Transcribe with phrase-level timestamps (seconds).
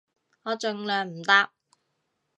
[0.41, 1.51] 我盡量唔搭